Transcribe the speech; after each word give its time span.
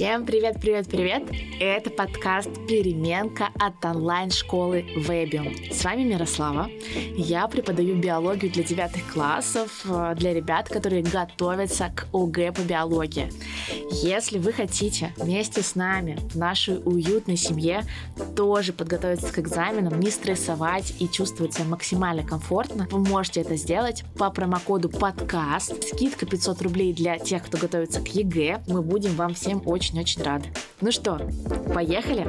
Всем 0.00 0.24
привет, 0.24 0.58
привет, 0.58 0.88
привет! 0.88 1.24
Это 1.60 1.90
подкаст 1.90 2.48
«Переменка» 2.66 3.50
от 3.58 3.84
онлайн-школы 3.84 4.86
Webium. 4.96 5.74
С 5.74 5.84
вами 5.84 6.04
Мирослава. 6.04 6.70
Я 7.18 7.46
преподаю 7.48 7.96
биологию 7.96 8.50
для 8.50 8.64
девятых 8.64 9.12
классов, 9.12 9.84
э, 9.84 10.14
для 10.16 10.32
ребят, 10.32 10.70
которые 10.70 11.02
готовятся 11.02 11.92
к 11.94 12.06
ОГЭ 12.14 12.52
по 12.52 12.62
биологии. 12.62 13.30
Если 13.90 14.38
вы 14.38 14.54
хотите 14.54 15.12
вместе 15.18 15.62
с 15.62 15.74
нами 15.74 16.16
в 16.30 16.36
нашей 16.36 16.80
уютной 16.82 17.36
семье 17.36 17.84
тоже 18.34 18.72
подготовиться 18.72 19.30
к 19.30 19.38
экзаменам, 19.38 20.00
не 20.00 20.10
стрессовать 20.10 20.94
и 20.98 21.08
чувствовать 21.08 21.52
себя 21.52 21.66
максимально 21.66 22.22
комфортно, 22.22 22.88
вы 22.90 23.00
можете 23.00 23.42
это 23.42 23.56
сделать 23.56 24.04
по 24.16 24.30
промокоду 24.30 24.88
подкаст. 24.88 25.74
Скидка 25.88 26.24
500 26.24 26.62
рублей 26.62 26.94
для 26.94 27.18
тех, 27.18 27.44
кто 27.44 27.58
готовится 27.58 28.00
к 28.00 28.08
ЕГЭ. 28.08 28.62
Мы 28.66 28.80
будем 28.80 29.14
вам 29.16 29.34
всем 29.34 29.60
очень-очень 29.90 30.22
рады. 30.22 30.48
Ну 30.80 30.92
что, 30.92 31.20
поехали? 31.74 32.28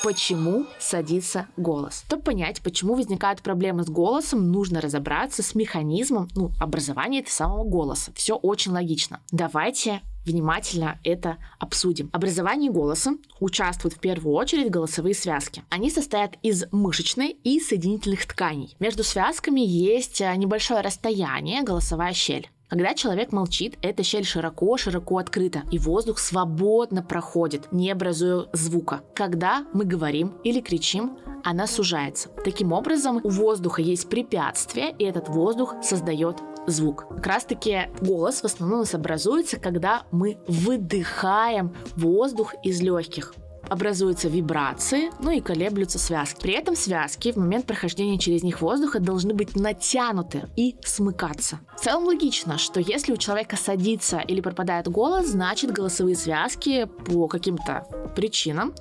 почему 0.00 0.64
садится 0.78 1.48
голос. 1.56 2.04
Чтобы 2.06 2.22
понять, 2.22 2.62
почему 2.62 2.94
возникают 2.94 3.42
проблемы 3.42 3.82
с 3.82 3.88
голосом, 3.88 4.52
нужно 4.52 4.80
разобраться 4.80 5.42
с 5.42 5.56
механизмом 5.56 6.28
ну, 6.36 6.52
образования 6.60 7.18
этого 7.18 7.32
самого 7.32 7.64
голоса. 7.64 8.12
Все 8.14 8.36
очень 8.36 8.70
логично. 8.70 9.20
Давайте 9.32 10.00
внимательно 10.24 11.00
это 11.02 11.36
обсудим. 11.58 12.10
Образование 12.12 12.70
голоса 12.70 13.16
участвуют 13.40 13.96
в 13.96 13.98
первую 13.98 14.36
очередь 14.36 14.70
голосовые 14.70 15.14
связки. 15.14 15.64
Они 15.68 15.90
состоят 15.90 16.36
из 16.42 16.64
мышечной 16.70 17.30
и 17.42 17.58
соединительных 17.58 18.24
тканей. 18.24 18.76
Между 18.78 19.02
связками 19.02 19.60
есть 19.60 20.22
а, 20.22 20.34
небольшое 20.36 20.80
расстояние, 20.80 21.64
голосовая 21.64 22.12
щель. 22.12 22.48
Когда 22.68 22.92
человек 22.92 23.32
молчит, 23.32 23.78
эта 23.80 24.02
щель 24.02 24.24
широко-широко 24.24 25.18
открыта, 25.18 25.62
и 25.70 25.78
воздух 25.78 26.18
свободно 26.18 27.02
проходит, 27.02 27.72
не 27.72 27.90
образуя 27.90 28.46
звука. 28.52 29.00
Когда 29.14 29.64
мы 29.72 29.86
говорим 29.86 30.34
или 30.44 30.60
кричим, 30.60 31.18
она 31.44 31.66
сужается. 31.66 32.28
Таким 32.44 32.72
образом, 32.72 33.20
у 33.24 33.28
воздуха 33.30 33.80
есть 33.80 34.10
препятствие, 34.10 34.94
и 34.98 35.04
этот 35.04 35.28
воздух 35.28 35.76
создает 35.82 36.36
звук. 36.66 37.08
Как 37.08 37.26
раз 37.26 37.44
таки 37.44 37.88
голос 38.02 38.42
в 38.42 38.44
основном 38.44 38.80
у 38.80 38.82
нас 38.82 38.94
образуется, 38.94 39.58
когда 39.58 40.02
мы 40.10 40.36
выдыхаем 40.46 41.74
воздух 41.96 42.54
из 42.62 42.82
легких 42.82 43.32
образуются 43.70 44.28
вибрации, 44.28 45.10
ну 45.20 45.30
и 45.30 45.40
колеблются 45.40 45.98
связки. 45.98 46.40
При 46.40 46.54
этом 46.54 46.76
связки 46.76 47.32
в 47.32 47.36
момент 47.36 47.66
прохождения 47.66 48.18
через 48.18 48.42
них 48.42 48.60
воздуха 48.60 49.00
должны 49.00 49.34
быть 49.34 49.56
натянуты 49.56 50.48
и 50.56 50.76
смыкаться. 50.84 51.60
В 51.76 51.80
целом 51.80 52.04
логично, 52.04 52.58
что 52.58 52.80
если 52.80 53.12
у 53.12 53.16
человека 53.16 53.56
садится 53.56 54.18
или 54.18 54.40
пропадает 54.40 54.88
голос, 54.88 55.28
значит 55.28 55.72
голосовые 55.72 56.16
связки 56.16 56.86
по 57.06 57.28
каким-то 57.28 57.86
причинам 58.16 58.74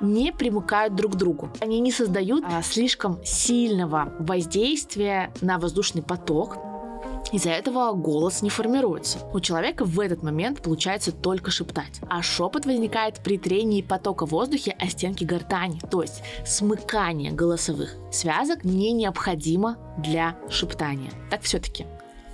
не 0.00 0.32
примыкают 0.32 0.94
друг 0.94 1.12
к 1.12 1.16
другу. 1.16 1.50
Они 1.60 1.80
не 1.80 1.92
создают 1.92 2.44
а, 2.44 2.60
слишком 2.62 3.24
сильного 3.24 4.12
воздействия 4.18 5.32
на 5.40 5.58
воздушный 5.58 6.02
поток, 6.02 6.58
из-за 7.30 7.50
этого 7.50 7.92
голос 7.92 8.42
не 8.42 8.50
формируется. 8.50 9.18
У 9.32 9.40
человека 9.40 9.84
в 9.84 10.00
этот 10.00 10.22
момент 10.22 10.62
получается 10.62 11.12
только 11.12 11.50
шептать. 11.50 12.00
А 12.08 12.22
шепот 12.22 12.66
возникает 12.66 13.20
при 13.22 13.38
трении 13.38 13.82
потока 13.82 14.26
воздуха 14.26 14.72
о 14.78 14.88
стенки 14.88 15.24
гортани. 15.24 15.80
То 15.90 16.02
есть 16.02 16.22
смыкание 16.44 17.32
голосовых 17.32 17.94
связок 18.10 18.64
не 18.64 18.92
необходимо 18.92 19.78
для 19.98 20.36
шептания. 20.50 21.10
Так 21.30 21.42
все-таки 21.42 21.86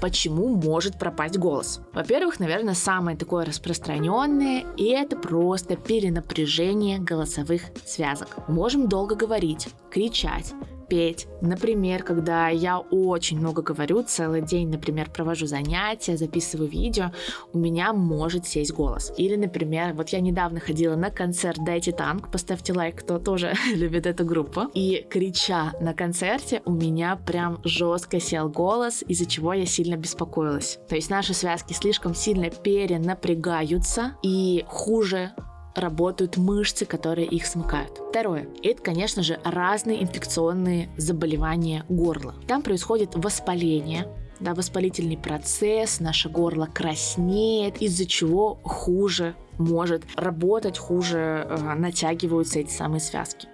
почему 0.00 0.48
может 0.48 0.98
пропасть 0.98 1.38
голос. 1.38 1.80
Во-первых, 1.92 2.38
наверное, 2.40 2.74
самое 2.74 3.16
такое 3.16 3.44
распространенное, 3.44 4.64
и 4.76 4.84
это 4.84 5.16
просто 5.16 5.76
перенапряжение 5.76 6.98
голосовых 6.98 7.62
связок. 7.84 8.48
Можем 8.48 8.88
долго 8.88 9.14
говорить, 9.14 9.68
кричать, 9.90 10.52
петь. 10.88 11.26
Например, 11.40 12.02
когда 12.02 12.48
я 12.48 12.78
очень 12.78 13.38
много 13.38 13.62
говорю, 13.62 14.02
целый 14.02 14.42
день, 14.42 14.68
например, 14.68 15.10
провожу 15.10 15.46
занятия, 15.46 16.16
записываю 16.16 16.68
видео, 16.68 17.12
у 17.52 17.58
меня 17.58 17.92
может 17.92 18.46
сесть 18.46 18.72
голос. 18.72 19.12
Или, 19.16 19.36
например, 19.36 19.94
вот 19.94 20.10
я 20.10 20.20
недавно 20.20 20.60
ходила 20.60 20.96
на 20.96 21.10
концерт 21.10 21.58
«Дайте 21.64 21.92
танк», 21.92 22.30
поставьте 22.30 22.72
лайк, 22.72 23.00
кто 23.00 23.18
тоже 23.18 23.54
любит 23.74 24.06
эту 24.06 24.24
группу, 24.24 24.62
и 24.74 25.06
крича 25.08 25.72
на 25.80 25.94
концерте, 25.94 26.62
у 26.64 26.72
меня 26.72 27.16
прям 27.16 27.60
жестко 27.64 28.20
сел 28.20 28.48
голос, 28.48 29.02
из-за 29.06 29.26
чего 29.26 29.52
я 29.52 29.66
сильно 29.66 29.96
беспокоилась. 29.96 30.78
То 30.88 30.94
есть 30.94 31.10
наши 31.10 31.34
связки 31.34 31.72
слишком 31.72 32.14
сильно 32.14 32.50
перенапрягаются, 32.50 34.16
и 34.22 34.64
хуже 34.68 35.32
работают 35.76 36.36
мышцы, 36.36 36.84
которые 36.84 37.26
их 37.26 37.46
смыкают. 37.46 38.00
Второе. 38.10 38.48
Это, 38.62 38.82
конечно 38.82 39.22
же, 39.22 39.40
разные 39.44 40.02
инфекционные 40.02 40.88
заболевания 40.96 41.84
горла. 41.88 42.34
Там 42.46 42.62
происходит 42.62 43.14
воспаление, 43.14 44.08
да, 44.40 44.54
воспалительный 44.54 45.16
процесс, 45.16 46.00
наше 46.00 46.28
горло 46.28 46.66
краснеет, 46.66 47.80
из-за 47.80 48.06
чего 48.06 48.58
хуже 48.62 49.34
может 49.58 50.04
работать, 50.16 50.78
хуже 50.78 51.46
э, 51.48 51.74
натягиваются 51.74 52.60
эти 52.60 52.70
самые 52.70 53.00
связки. 53.00 53.48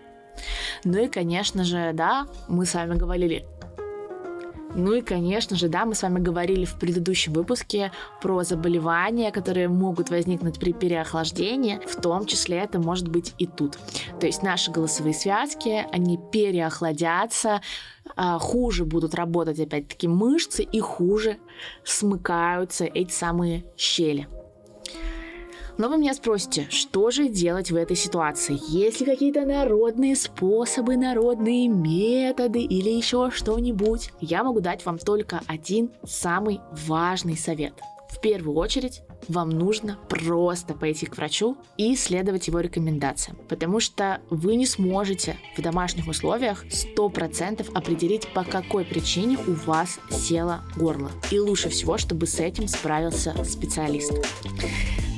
Ну 0.84 0.98
и, 0.98 1.08
конечно 1.08 1.64
же, 1.64 1.92
да, 1.92 2.26
мы 2.48 2.66
с 2.66 2.74
вами 2.74 2.96
говорили 2.96 3.46
ну 4.74 4.94
и, 4.94 5.02
конечно 5.02 5.56
же, 5.56 5.68
да, 5.68 5.84
мы 5.84 5.94
с 5.94 6.02
вами 6.02 6.18
говорили 6.18 6.64
в 6.64 6.78
предыдущем 6.78 7.32
выпуске 7.32 7.92
про 8.20 8.42
заболевания, 8.42 9.30
которые 9.30 9.68
могут 9.68 10.10
возникнуть 10.10 10.58
при 10.58 10.72
переохлаждении, 10.72 11.80
в 11.86 12.00
том 12.00 12.26
числе 12.26 12.58
это 12.58 12.78
может 12.78 13.08
быть 13.08 13.34
и 13.38 13.46
тут. 13.46 13.78
То 14.20 14.26
есть 14.26 14.42
наши 14.42 14.70
голосовые 14.70 15.14
связки, 15.14 15.86
они 15.92 16.18
переохладятся, 16.32 17.60
а, 18.16 18.38
хуже 18.38 18.84
будут 18.84 19.14
работать 19.14 19.60
опять-таки 19.60 20.08
мышцы 20.08 20.62
и 20.62 20.80
хуже 20.80 21.38
смыкаются 21.84 22.84
эти 22.84 23.12
самые 23.12 23.64
щели. 23.76 24.28
Но 25.78 25.88
вы 25.88 25.98
меня 25.98 26.14
спросите, 26.14 26.66
что 26.70 27.10
же 27.10 27.28
делать 27.28 27.70
в 27.70 27.76
этой 27.76 27.96
ситуации? 27.96 28.58
Есть 28.68 29.00
ли 29.00 29.06
какие-то 29.06 29.44
народные 29.46 30.16
способы, 30.16 30.96
народные 30.96 31.68
методы 31.68 32.60
или 32.60 32.90
еще 32.90 33.30
что-нибудь? 33.30 34.10
Я 34.20 34.44
могу 34.44 34.60
дать 34.60 34.84
вам 34.84 34.98
только 34.98 35.40
один 35.46 35.90
самый 36.04 36.60
важный 36.86 37.36
совет. 37.36 37.74
В 38.10 38.20
первую 38.20 38.56
очередь, 38.58 39.02
вам 39.28 39.48
нужно 39.48 39.98
просто 40.08 40.74
пойти 40.74 41.06
к 41.06 41.16
врачу 41.16 41.56
и 41.78 41.96
следовать 41.96 42.46
его 42.46 42.60
рекомендациям, 42.60 43.38
потому 43.48 43.80
что 43.80 44.20
вы 44.28 44.56
не 44.56 44.66
сможете 44.66 45.38
в 45.56 45.62
домашних 45.62 46.06
условиях 46.08 46.66
100% 46.66 47.72
определить, 47.72 48.28
по 48.34 48.44
какой 48.44 48.84
причине 48.84 49.38
у 49.46 49.52
вас 49.52 49.98
село 50.10 50.60
горло. 50.76 51.10
И 51.30 51.38
лучше 51.38 51.70
всего, 51.70 51.96
чтобы 51.96 52.26
с 52.26 52.38
этим 52.38 52.68
справился 52.68 53.34
специалист. 53.44 54.12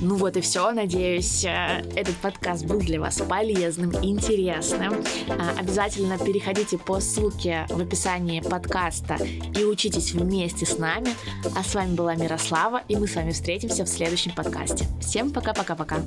Ну 0.00 0.16
вот 0.16 0.36
и 0.36 0.40
все. 0.40 0.70
Надеюсь, 0.72 1.44
э, 1.44 1.82
этот 1.94 2.16
подкаст 2.16 2.64
был 2.64 2.78
для 2.78 3.00
вас 3.00 3.20
полезным, 3.20 3.92
интересным. 4.02 5.02
А, 5.28 5.58
обязательно 5.58 6.18
переходите 6.18 6.78
по 6.78 7.00
ссылке 7.00 7.66
в 7.70 7.80
описании 7.80 8.40
подкаста 8.40 9.16
и 9.56 9.64
учитесь 9.64 10.12
вместе 10.12 10.66
с 10.66 10.78
нами. 10.78 11.08
А 11.56 11.62
с 11.62 11.74
вами 11.74 11.94
была 11.94 12.14
Мирослава, 12.14 12.82
и 12.88 12.96
мы 12.96 13.06
с 13.06 13.14
вами 13.14 13.32
встретимся 13.32 13.84
в 13.84 13.88
следующем 13.88 14.32
подкасте. 14.32 14.86
Всем 15.00 15.30
пока-пока-пока. 15.30 15.98